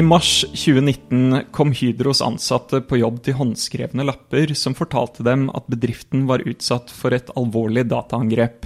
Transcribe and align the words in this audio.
I 0.00 0.02
mars 0.02 0.44
2019 0.48 1.42
kom 1.50 1.72
Hydros 1.72 2.22
ansatte 2.24 2.78
på 2.80 2.96
jobb 3.02 3.18
til 3.26 3.34
håndskrevne 3.36 4.06
lapper 4.08 4.54
som 4.56 4.72
fortalte 4.72 5.20
dem 5.26 5.42
at 5.52 5.66
bedriften 5.68 6.22
var 6.30 6.40
utsatt 6.48 6.88
for 6.94 7.12
et 7.12 7.28
alvorlig 7.36 7.82
dataangrep. 7.90 8.64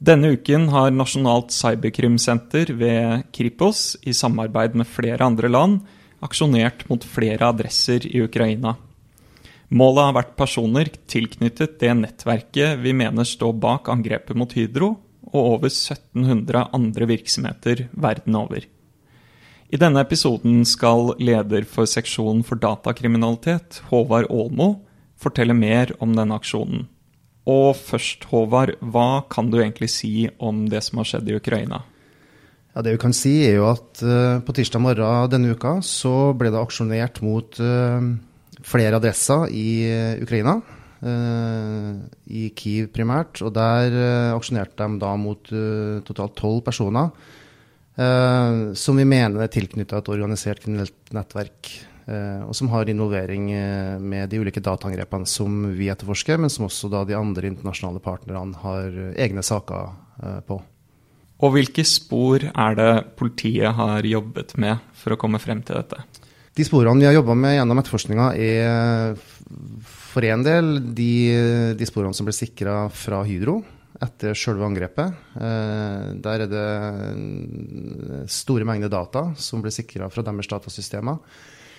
Denne 0.00 0.30
uken 0.38 0.70
har 0.72 0.94
Nasjonalt 0.94 1.52
cyberkrimsenter 1.52 2.72
ved 2.80 3.26
Kripos, 3.36 3.98
i 4.08 4.16
samarbeid 4.16 4.78
med 4.80 4.88
flere 4.88 5.26
andre 5.26 5.50
land, 5.52 5.82
aksjonert 6.24 6.86
mot 6.88 7.04
flere 7.04 7.50
adresser 7.52 8.06
i 8.08 8.22
Ukraina. 8.24 8.78
Målet 9.68 10.06
har 10.06 10.16
vært 10.16 10.36
personer 10.38 10.88
tilknyttet 11.12 11.76
det 11.82 11.92
nettverket 11.98 12.80
vi 12.80 12.96
mener 12.96 13.28
står 13.28 13.52
bak 13.66 13.92
angrepet 13.92 14.32
mot 14.32 14.56
Hydro, 14.56 14.94
og 15.28 15.42
over 15.58 15.68
1700 15.68 16.70
andre 16.72 17.10
virksomheter 17.12 17.90
verden 17.92 18.40
over. 18.40 18.64
I 19.74 19.78
denne 19.80 20.04
episoden 20.04 20.60
skal 20.70 21.16
leder 21.18 21.64
for 21.66 21.88
seksjonen 21.90 22.44
for 22.46 22.60
datakriminalitet, 22.62 23.80
Håvard 23.88 24.28
Aalmo, 24.30 24.68
fortelle 25.18 25.56
mer 25.58 25.90
om 26.04 26.12
denne 26.14 26.36
aksjonen. 26.38 26.84
Og 27.50 27.72
først, 27.74 28.28
Håvard, 28.30 28.76
hva 28.78 29.24
kan 29.26 29.50
du 29.50 29.58
egentlig 29.58 29.90
si 29.90 30.28
om 30.38 30.68
det 30.70 30.84
som 30.86 31.02
har 31.02 31.10
skjedd 31.10 31.26
i 31.26 31.36
Ukraina? 31.40 31.82
Ja, 32.70 32.86
Det 32.86 32.94
vi 32.94 33.02
kan 33.02 33.18
si, 33.18 33.34
er 33.48 33.58
jo 33.58 33.66
at 33.72 33.98
uh, 34.06 34.38
på 34.46 34.54
tirsdag 34.54 34.78
morgen 34.78 35.34
denne 35.34 35.50
uka 35.58 35.80
så 35.82 36.30
ble 36.38 36.54
det 36.54 36.62
aksjonert 36.62 37.18
mot 37.26 37.58
uh, 37.58 37.98
flere 38.62 39.02
adresser 39.02 39.50
i 39.50 39.68
uh, 39.90 40.22
Ukraina. 40.22 40.60
I 41.04 42.46
Kiev 42.56 42.86
primært. 42.94 43.42
Og 43.44 43.50
der 43.52 43.92
aksjonerte 44.32 44.86
de 44.88 45.02
da 45.02 45.10
mot 45.20 45.50
totalt 46.06 46.32
tolv 46.38 46.62
personer 46.64 47.10
Uh, 47.94 48.74
som 48.74 48.98
vi 48.98 49.04
mener 49.06 49.44
er 49.44 49.50
tilknytta 49.54 50.00
et 50.00 50.08
organisert 50.10 50.62
kriminelt 50.64 51.12
nettverk. 51.14 51.70
Uh, 52.04 52.42
og 52.48 52.54
som 52.58 52.68
har 52.72 52.90
involvering 52.90 53.46
uh, 53.54 54.02
med 54.02 54.32
de 54.32 54.40
ulike 54.42 54.62
dataangrepene 54.64 55.28
som 55.30 55.62
vi 55.78 55.88
etterforsker, 55.92 56.40
men 56.42 56.52
som 56.52 56.66
også 56.66 56.90
da 56.92 57.04
de 57.06 57.16
andre 57.16 57.48
internasjonale 57.52 58.02
partnerne 58.04 58.58
har 58.64 58.98
egne 59.14 59.44
saker 59.46 60.00
på. 60.46 60.60
Og 61.44 61.50
hvilke 61.56 61.82
spor 61.86 62.44
er 62.46 62.76
det 62.78 62.90
politiet 63.18 63.74
har 63.74 64.06
jobbet 64.06 64.54
med 64.62 64.82
for 64.96 65.14
å 65.14 65.18
komme 65.18 65.40
frem 65.42 65.62
til 65.66 65.80
dette? 65.80 65.98
De 66.54 66.66
sporene 66.66 67.02
vi 67.02 67.08
har 67.08 67.16
jobba 67.16 67.34
med 67.34 67.56
gjennom 67.56 67.80
etterforskninga, 67.82 68.28
er 68.38 69.16
for 69.90 70.26
en 70.30 70.44
del 70.46 70.76
de, 70.94 71.74
de 71.74 71.88
sporene 71.90 72.14
som 72.14 72.28
ble 72.28 72.36
sikra 72.36 72.84
fra 72.94 73.24
Hydro 73.26 73.58
etter 74.02 74.34
selve 74.38 74.66
angrepet. 74.66 75.18
Eh, 75.38 76.06
der 76.24 76.44
er 76.44 76.50
det 76.50 78.28
store 78.30 78.66
mengder 78.66 78.90
data 78.92 79.28
som 79.38 79.62
blir 79.62 79.74
sikra 79.74 80.10
fra 80.10 80.24
deres 80.26 80.50
datasystemer. 80.50 81.20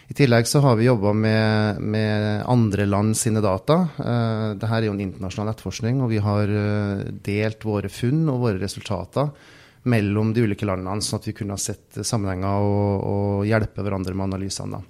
I 0.06 0.14
tillegg 0.14 0.46
så 0.46 0.62
har 0.62 0.76
vi 0.78 0.86
jobba 0.86 1.16
med, 1.18 1.82
med, 1.82 2.44
andre 2.46 2.86
land 2.86 3.18
sine 3.18 3.42
data. 3.42 3.80
Eh, 3.98 4.50
Dette 4.54 4.70
er 4.78 4.88
jo 4.88 4.94
en 4.94 5.06
internasjonal 5.08 5.52
etterforskning, 5.56 6.02
og 6.06 6.12
vi 6.14 6.22
har 6.22 6.52
eh, 6.62 7.06
delt 7.26 7.66
våre 7.66 7.90
funn 7.90 8.28
og 8.30 8.44
våre 8.46 8.62
resultater 8.62 9.32
mellom 9.90 10.34
de 10.34 10.46
ulike 10.46 10.66
landene, 10.68 11.04
sånn 11.04 11.20
at 11.20 11.28
vi 11.30 11.36
kunne 11.38 11.56
ha 11.58 11.62
sett 11.62 12.00
sammenhenger 12.02 12.66
og, 12.66 13.06
og 13.06 13.46
hjelpe 13.50 13.86
hverandre 13.86 14.16
med 14.18 14.32
analysene. 14.32 14.82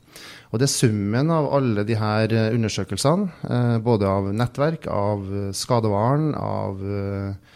Og 0.52 0.62
Det 0.62 0.70
er 0.70 0.72
summen 0.72 1.34
av 1.36 1.50
alle 1.58 1.84
de 1.88 1.98
her 2.00 2.32
eh, 2.32 2.54
undersøkelsene, 2.56 3.28
eh, 3.50 3.76
både 3.84 4.08
av 4.08 4.32
nettverk, 4.32 4.88
av 4.88 5.28
skadevaren, 5.58 6.32
av 6.40 6.82
eh, 6.86 7.54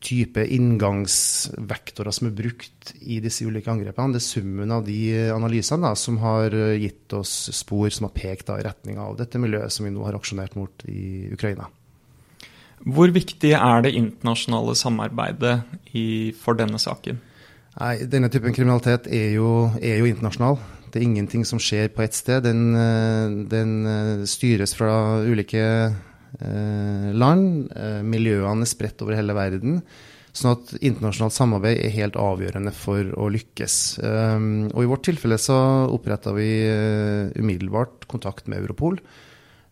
type 0.00 0.40
inngangsvektorer 0.56 2.14
som 2.16 2.30
er 2.30 2.36
brukt 2.38 2.94
i 3.04 3.18
disse 3.20 3.44
ulike 3.44 3.68
angrepene. 3.68 4.16
Det 4.16 4.22
er 4.22 4.24
summen 4.24 4.72
av 4.72 4.86
de 4.86 5.02
analysene 5.34 5.90
da, 5.90 5.92
som 6.00 6.16
har 6.22 6.56
gitt 6.80 7.12
oss 7.18 7.34
spor 7.52 7.92
som 7.92 8.08
har 8.08 8.14
pekt 8.16 8.48
da, 8.48 8.56
i 8.56 8.64
retning 8.64 8.96
av 9.04 9.18
dette 9.20 9.36
miljøet 9.42 9.74
som 9.74 9.84
vi 9.84 9.92
nå 9.92 10.06
har 10.08 10.16
aksjonert 10.16 10.56
mot 10.56 10.88
i 10.88 11.28
Ukraina. 11.36 11.68
Hvor 12.86 13.10
viktig 13.14 13.54
er 13.56 13.82
det 13.82 13.96
internasjonale 13.98 14.74
samarbeidet 14.78 15.56
i, 15.96 16.34
for 16.38 16.58
denne 16.58 16.78
saken? 16.80 17.18
Nei, 17.78 17.94
Denne 18.10 18.30
typen 18.32 18.54
kriminalitet 18.54 19.06
er 19.10 19.32
jo, 19.36 19.70
er 19.78 20.00
jo, 20.00 20.08
internasjonal. 20.10 20.58
Det 20.88 21.00
er 21.00 21.06
ingenting 21.06 21.44
som 21.46 21.60
skjer 21.62 21.90
på 21.94 22.02
ett 22.02 22.16
sted. 22.16 22.42
Den, 22.46 22.74
eh, 22.74 23.34
den, 23.50 23.74
eh, 23.86 24.26
styres 24.26 24.74
fra 24.74 25.20
ulike 25.22 25.64
eh, 26.42 27.08
land. 27.14 27.70
Miljøene 28.04 28.66
er 28.66 28.70
spredt 28.70 29.02
over 29.02 29.16
hele 29.16 29.36
verden. 29.36 29.82
Sånn 30.32 30.54
at 30.54 30.74
internasjonalt 30.78 31.34
samarbeid 31.34 31.80
er 31.82 31.94
helt 31.94 32.18
avgjørende 32.20 32.72
for 32.76 33.00
å 33.16 33.30
lykkes. 33.32 33.98
Og 34.04 34.82
I 34.84 34.90
vårt 34.90 35.06
tilfelle 35.08 35.38
så 35.40 35.56
oppretta 35.90 36.34
vi 36.36 36.68
umiddelbart 37.34 38.06
kontakt 38.12 38.46
med 38.46 38.60
Europol. 38.60 39.00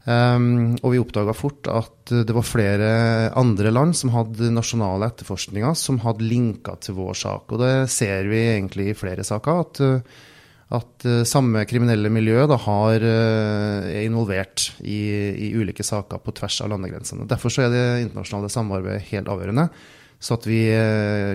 Um, 0.06 0.76
og 0.86 0.92
vi 0.92 1.00
oppdaga 1.02 1.32
fort 1.34 1.66
at 1.66 2.12
det 2.28 2.34
var 2.34 2.46
flere 2.46 2.88
andre 3.34 3.72
land 3.72 3.96
som 3.98 4.12
hadde 4.14 4.52
nasjonale 4.54 5.08
etterforskninger 5.10 5.74
som 5.74 5.98
hadde 6.04 6.28
linka 6.30 6.76
til 6.78 6.94
vår 7.00 7.18
sak. 7.18 7.50
Og 7.50 7.58
det 7.64 7.74
ser 7.90 8.30
vi 8.30 8.44
egentlig 8.52 8.92
i 8.92 8.96
flere 8.98 9.24
saker, 9.26 9.64
at, 9.64 9.80
at 10.78 11.08
uh, 11.10 11.24
samme 11.26 11.64
kriminelle 11.66 12.12
miljø 12.14 12.44
da, 12.46 12.60
har, 12.68 13.02
er 13.02 14.04
involvert 14.04 14.68
i, 14.84 15.00
i, 15.48 15.50
ulike 15.58 15.82
saker 15.86 16.22
på 16.22 16.36
tvers 16.38 16.60
av 16.62 16.70
landegrensene. 16.76 17.26
Derfor 17.26 17.58
er 17.64 17.74
det 17.74 17.84
internasjonale 18.04 18.52
samarbeidet 18.54 19.08
helt 19.10 19.32
avgjørende, 19.32 19.66
så 20.22 20.38
at 20.38 20.46
vi 20.48 20.60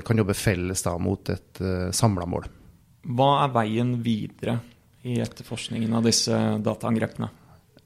kan 0.07 0.17
jobbe 0.23 0.33
felles 0.33 0.88
da, 0.88 0.95
mot 0.95 1.35
et 1.35 1.59
uh, 1.59 1.91
samla 1.91 2.23
mål. 2.23 2.47
Hva 3.11 3.29
er 3.43 3.53
veien 3.59 3.93
videre 3.99 4.61
i 5.03 5.19
etterforskningen 5.19 5.99
av 5.99 6.07
disse 6.07 6.39
dataangrepene? 6.63 7.33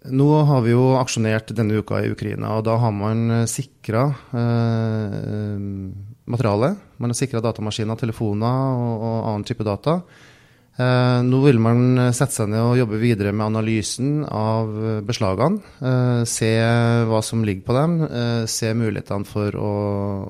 Nå 0.05 0.27
har 0.45 0.61
vi 0.61 0.73
jo 0.73 0.93
aksjonert 0.99 1.49
denne 1.57 1.79
uka 1.81 2.03
i 2.03 2.11
Ukraina, 2.13 2.57
og 2.57 2.65
da 2.67 2.75
har 2.81 2.93
man 2.93 3.25
eh, 3.41 3.47
sikra 3.49 4.05
eh, 4.37 5.65
materialet. 6.29 6.77
Man 7.01 7.11
har 7.11 7.17
sikra 7.17 7.41
datamaskiner, 7.41 7.97
telefoner 7.97 8.75
og, 8.75 8.93
og, 8.99 9.17
annen 9.31 9.45
type 9.47 9.65
data. 9.65 9.97
Eh, 10.75 11.19
nå 11.25 11.39
vil 11.45 11.61
man 11.63 12.11
sette 12.13 12.35
seg 12.35 12.51
ned 12.51 12.61
og 12.61 12.77
jobbe 12.81 12.99
videre 13.01 13.33
med 13.33 13.47
analysen 13.47 14.21
av 14.27 14.69
beslagene. 15.07 15.63
Eh, 15.81 16.21
se 16.29 16.51
hva 17.09 17.23
som 17.25 17.45
ligger 17.47 17.65
på 17.65 17.79
dem. 17.79 17.97
Eh, 18.05 18.43
se 18.51 18.75
mulighetene 18.77 19.25
for 19.29 19.57
å, 19.57 19.73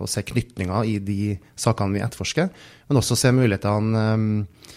å 0.06 0.10
se 0.10 0.24
knytninger 0.24 0.94
i 0.94 0.98
de 1.04 1.36
sakene 1.60 1.98
vi 1.98 2.06
etterforsker. 2.06 2.52
Men 2.88 3.02
også 3.02 3.20
se 3.20 3.36
mulighetene 3.36 4.08
eh, 4.14 4.74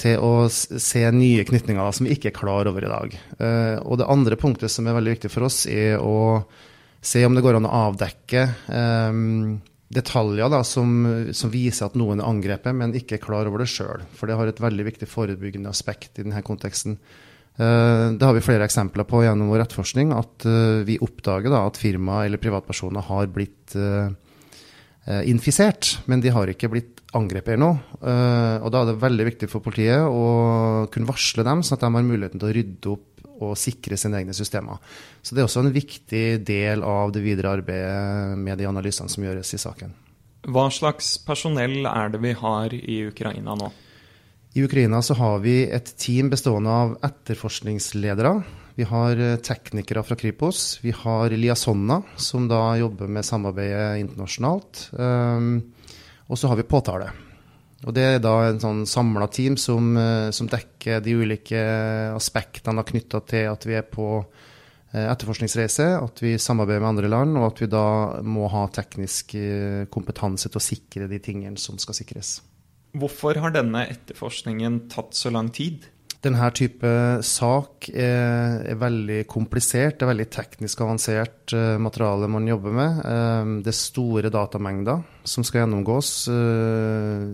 til 0.00 0.20
å 0.24 0.48
se 0.50 1.02
nye 1.12 1.44
knytninger 1.46 1.94
som 1.96 2.06
vi 2.06 2.16
ikke 2.16 2.30
er 2.30 2.36
klar 2.36 2.68
over 2.70 2.84
i 2.84 2.90
dag. 2.90 3.16
Uh, 3.40 3.76
og 3.84 4.00
det 4.00 4.10
andre 4.10 4.38
punktet 4.40 4.72
som 4.72 4.88
er 4.88 4.96
veldig 4.96 5.16
viktig 5.16 5.32
for 5.32 5.48
oss, 5.48 5.64
er 5.70 6.00
å 6.00 6.42
se 7.00 7.24
om 7.24 7.36
det 7.36 7.44
går 7.44 7.58
an 7.58 7.68
å 7.68 7.74
avdekke 7.88 8.44
um, 8.68 9.58
detaljer 9.90 10.52
da, 10.52 10.60
som, 10.66 10.92
som, 11.36 11.52
viser 11.52 11.88
at 11.88 11.96
noen 11.98 12.20
er 12.20 12.28
angrepet, 12.28 12.76
men 12.76 12.94
ikke 12.96 13.18
er 13.18 13.24
klar 13.24 13.48
over 13.48 13.64
det 13.64 13.70
sjøl. 13.72 14.04
For 14.16 14.28
det 14.30 14.38
har 14.38 14.50
et 14.50 14.62
veldig 14.62 14.86
viktig 14.92 15.08
forebyggende 15.10 15.72
aspekt 15.72 16.20
i 16.20 16.26
denne 16.26 16.44
konteksten. 16.46 16.98
Uh, 17.60 18.16
det 18.16 18.24
har 18.24 18.36
vi 18.36 18.44
flere 18.44 18.68
eksempler 18.68 19.08
på 19.08 19.24
gjennom 19.26 19.52
vår 19.52 19.66
etterforskning, 19.66 20.14
at 20.16 20.48
vi 20.88 21.00
oppdager 21.02 21.52
da, 21.52 21.66
at 21.68 21.80
firma 21.80 22.24
eller 22.24 22.40
privatpersoner 22.40 23.04
har 23.10 23.32
blitt 23.32 23.76
infisert, 25.26 25.96
men 26.06 26.20
de 26.20 26.30
har 26.30 26.50
ikke 26.52 26.68
blitt 26.70 27.00
angrepet 27.16 27.58
nå. 27.58 27.70
Uh, 28.02 28.60
og 28.62 28.68
da 28.72 28.82
er 28.82 28.90
det 28.90 29.00
veldig 29.02 29.26
viktig 29.30 29.48
for 29.50 29.64
politiet 29.64 30.04
å 30.04 30.86
kunne 30.92 31.08
varsle 31.08 31.44
dem, 31.46 31.64
sånn 31.64 31.78
at 31.78 31.86
de 31.86 31.90
har 31.96 32.06
muligheten 32.06 32.42
til 32.42 32.50
å 32.50 32.54
rydde 32.54 32.92
opp 32.92 33.06
og 33.40 33.56
sikre 33.56 33.96
sine 33.96 34.20
egne 34.20 34.36
systemer. 34.36 34.80
Så 35.24 35.34
det 35.34 35.42
er 35.42 35.48
også 35.48 35.64
en 35.64 35.72
viktig 35.72 36.24
del 36.46 36.84
av 36.84 37.12
det 37.14 37.24
videre 37.24 37.54
arbeidet 37.56 38.36
med 38.38 38.60
de 38.60 38.68
analysene 38.68 39.12
som 39.12 39.24
gjøres 39.24 39.54
i 39.56 39.60
saken. 39.62 39.94
Hva 40.50 40.66
slags 40.72 41.14
personell 41.24 41.84
er 41.88 42.12
det 42.12 42.20
vi 42.22 42.34
har 42.36 42.74
i 42.76 43.02
Ukraina 43.08 43.56
nå? 43.56 43.70
I 44.56 44.64
Ukraina 44.66 44.98
så 45.04 45.14
har 45.14 45.38
vi 45.44 45.62
et 45.70 45.92
team 46.00 46.30
bestående 46.32 46.72
av 46.74 46.96
etterforskningsledere. 47.06 48.32
Vi 48.80 48.84
har 48.88 49.18
eh, 49.20 49.36
teknikere 49.36 50.00
fra 50.02 50.16
Kripos. 50.16 50.78
Vi 50.80 50.90
har 50.96 51.30
Liasonna, 51.30 51.98
som 52.16 52.46
da 52.48 52.78
jobber 52.80 53.10
med 53.12 53.26
samarbeidet 53.28 53.98
internasjonalt. 54.00 54.86
Um, 54.92 55.74
og 56.32 56.40
så 56.40 56.48
har 56.48 56.56
vi 56.56 56.64
påtale. 56.64 57.10
Og 57.84 57.92
Det 57.92 58.06
er 58.06 58.22
da 58.24 58.32
en 58.46 58.62
sånn 58.62 58.80
samla 58.88 59.28
team 59.28 59.58
som, 59.60 59.92
eh, 60.00 60.30
som, 60.32 60.48
dekker 60.48 61.04
de 61.04 61.18
ulike 61.20 61.60
aspektene 62.14 62.86
knytta 62.88 63.20
til 63.28 63.50
at 63.52 63.68
vi 63.68 63.76
er 63.76 63.84
på 63.84 64.08
eh, 64.16 65.04
etterforskningsreise, 65.04 65.90
at 66.00 66.24
vi 66.24 66.38
samarbeider 66.40 66.80
med 66.80 66.92
andre 66.94 67.14
land, 67.18 67.36
og 67.36 67.50
at 67.50 67.60
vi 67.60 67.72
da 67.76 67.86
må 68.24 68.48
ha 68.48 68.64
teknisk 68.80 69.36
kompetanse 69.92 70.48
til 70.48 70.56
å 70.56 70.68
sikre 70.70 71.12
de 71.12 71.20
tingene 71.20 71.60
som 71.60 71.76
skal 71.76 72.00
sikres. 72.00 72.38
Hvorfor 72.96 73.44
har 73.44 73.52
denne 73.60 73.90
etterforskningen 73.92 74.86
tatt 74.88 75.12
så 75.12 75.36
lang 75.36 75.52
tid? 75.52 75.84
Denne 76.20 76.48
type 76.52 76.88
sak 77.24 77.86
er, 77.94 78.60
er, 78.68 78.76
veldig 78.80 79.22
komplisert. 79.30 79.96
Det 79.96 80.04
er 80.04 80.10
veldig 80.10 80.26
teknisk 80.32 80.82
avansert 80.84 81.54
uh, 81.56 81.78
materiale 81.80 82.28
man 82.28 82.48
jobber 82.48 82.76
med. 82.76 82.98
Uh, 83.00 83.54
det 83.64 83.72
er 83.72 83.78
store 83.78 84.32
datamengder 84.32 85.00
som 85.24 85.46
skal 85.46 85.62
gjennomgås. 85.62 86.12
Uh, 86.28 87.24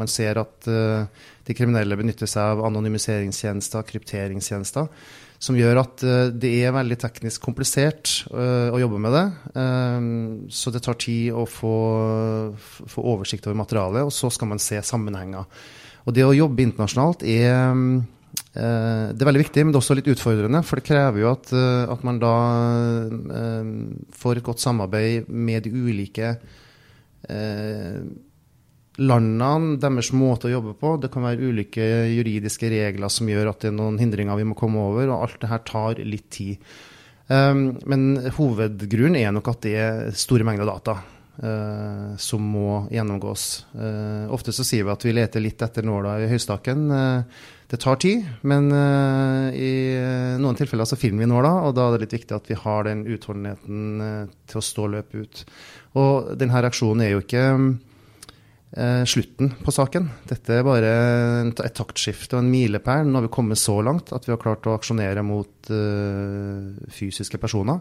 man 0.00 0.08
ser 0.08 0.40
at 0.40 0.64
de 0.64 1.56
kriminelle 1.56 1.96
benytter 2.00 2.28
seg 2.30 2.54
av 2.54 2.64
anonymiseringstjenester, 2.70 3.84
krypteringstjenester, 3.90 4.88
som 5.44 5.58
gjør 5.58 5.82
at 5.82 6.04
det 6.40 6.50
er 6.64 6.72
veldig 6.72 6.96
teknisk 7.02 7.42
komplisert 7.44 8.12
å 8.32 8.78
jobbe 8.80 9.00
med 9.02 9.12
det. 9.12 9.24
så 10.56 10.72
det 10.72 10.80
tar 10.86 10.96
tid 11.04 11.34
å 11.36 11.44
få, 11.44 11.74
få 12.64 13.04
oversikt 13.12 13.50
over 13.50 13.58
materialet, 13.60 14.06
og 14.08 14.14
så 14.14 14.30
skal 14.32 14.54
man 14.54 14.62
se 14.62 14.80
sammenhenger. 14.80 15.44
Og 16.04 16.12
det 16.12 16.24
å 16.26 16.34
jobbe 16.36 16.64
internasjonalt 16.66 17.24
er 17.24 17.54
eh, 17.54 19.06
det 19.14 19.22
er 19.22 19.28
veldig 19.30 19.44
viktig, 19.44 19.64
men 19.64 19.72
det 19.72 19.78
er 19.78 19.82
også 19.82 19.96
litt 19.98 20.10
utfordrende. 20.12 20.60
For 20.66 20.80
det 20.80 20.88
krever 20.88 21.22
jo 21.22 21.30
at, 21.32 21.48
eh, 21.56 21.84
at 21.94 22.04
man 22.06 22.20
da 22.22 22.34
eh, 23.40 23.72
får 24.20 24.40
et 24.40 24.46
godt 24.50 24.64
samarbeid 24.64 25.32
med 25.32 25.64
de 25.64 25.74
ulike 25.74 26.36
landene, 28.94 29.78
deres 29.80 30.10
måte 30.12 30.50
å 30.50 30.52
jobbe 30.52 30.74
på. 30.76 30.90
Det 31.00 31.08
kan 31.12 31.24
være 31.24 31.48
ulike 31.48 31.86
juridiske 32.12 32.68
regler 32.68 33.08
som 33.08 33.30
gjør 33.32 33.48
at 33.54 33.64
det 33.64 33.70
er 33.70 33.78
noen 33.78 33.96
hindringer 33.96 34.36
vi 34.36 34.44
må 34.50 34.58
komme 34.58 34.82
over. 34.90 35.08
Og 35.08 35.24
alt 35.24 35.38
det 35.40 35.48
her 35.48 35.62
tar 35.64 36.02
litt 36.04 36.28
tid. 36.36 36.60
Men 37.32 38.04
hovedgrunnen 38.36 39.16
er 39.22 39.32
nok 39.32 39.48
at 39.54 39.64
det 39.64 39.72
er 39.80 40.12
store 40.20 40.44
mengder 40.44 40.68
data. 40.68 40.98
Uh, 41.34 42.14
som 42.14 42.44
må 42.46 42.84
gjennomgås. 42.94 43.66
Uh, 43.74 44.30
ofte 44.30 44.52
så 44.54 44.62
sier 44.62 44.84
vi 44.86 44.92
at 44.92 45.02
vi 45.02 45.14
leter 45.16 45.42
litt 45.42 45.62
etter 45.66 45.82
nåla 45.82 46.12
i 46.22 46.28
høystakken. 46.30 46.84
Uh, 46.94 47.40
det 47.66 47.80
tar 47.82 47.96
tid, 47.98 48.22
men 48.46 48.68
i 49.56 49.70
noen 50.38 50.54
tilfeller 50.54 50.86
så 50.86 50.98
finner 51.00 51.24
vi 51.24 51.30
nåla, 51.30 51.50
og 51.64 51.72
da 51.74 51.88
er 51.88 51.94
det 51.96 52.04
litt 52.04 52.14
viktig 52.20 52.36
at 52.36 52.50
vi 52.52 52.58
har 52.60 52.84
den 52.86 53.00
utholdenheten 53.08 54.28
til 54.46 54.60
å 54.60 54.62
stå 54.62 54.84
og 54.84 54.92
løpe 54.92 55.22
ut. 55.24 55.40
Og 55.98 56.28
denne 56.38 56.60
reaksjonen 56.60 57.02
er 57.02 57.14
jo 57.14 57.22
ikke 57.24 57.44
slutten 59.10 59.54
på 59.64 59.74
saken. 59.74 60.10
Dette 60.28 60.60
er 60.60 60.68
bare 60.68 60.92
et 61.48 61.74
taktskifte 61.74 62.36
og 62.36 62.44
en 62.44 62.52
milepæl. 62.52 63.08
Nå 63.08 63.18
har 63.18 63.26
vi 63.26 63.34
kommet 63.40 63.58
så 63.58 63.80
langt 63.82 64.12
at 64.14 64.28
vi 64.28 64.36
har 64.36 64.42
klart 64.44 64.68
å 64.68 64.76
aksjonere 64.76 65.24
mot 65.26 65.72
fysiske 67.00 67.40
personer. 67.42 67.80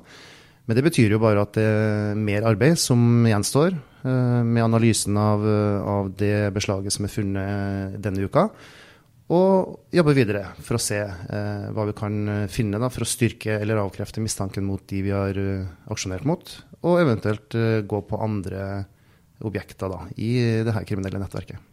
Men 0.64 0.78
det 0.80 0.86
betyr 0.86 1.12
jo 1.16 1.20
bare 1.20 1.44
at 1.44 1.58
det 1.58 1.66
er 1.66 2.20
mer 2.20 2.46
arbeid 2.48 2.80
som 2.80 3.26
gjenstår 3.28 3.74
eh, 3.74 4.40
med 4.48 4.64
analysen 4.64 5.18
av, 5.20 5.44
av 5.44 6.14
det 6.20 6.54
beslaget 6.56 6.96
som 6.96 7.08
er 7.08 7.12
funnet 7.12 8.00
denne 8.04 8.24
uka. 8.24 8.48
Og 9.34 9.94
jobbe 9.96 10.14
videre 10.16 10.44
for 10.62 10.78
å 10.78 10.84
se 10.84 11.00
eh, 11.00 11.68
hva 11.74 11.88
vi 11.88 11.96
kan 11.98 12.48
finne 12.52 12.80
da, 12.82 12.90
for 12.92 13.06
å 13.06 13.10
styrke 13.10 13.58
eller 13.60 13.82
avkrefte 13.82 14.24
mistanken 14.24 14.68
mot 14.68 14.84
de 14.90 15.04
vi 15.06 15.14
har 15.16 15.40
uh, 15.40 15.70
aksjonert 15.92 16.28
mot, 16.28 16.56
og 16.84 17.00
eventuelt 17.00 17.56
uh, 17.56 17.80
gå 17.88 18.02
på 18.10 18.20
andre 18.20 18.84
objekter 19.44 19.92
da, 19.92 20.04
i 20.20 20.34
det 20.68 20.76
her 20.76 20.88
kriminelle 20.88 21.22
nettverket. 21.24 21.73